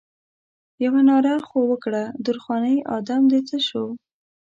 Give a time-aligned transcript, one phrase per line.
[0.85, 3.85] یوه ناره خو وکړه درخانۍ ادم دې څه شو؟